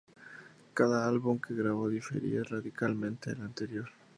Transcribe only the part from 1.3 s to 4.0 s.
que grabó difería radicalmente del anterior.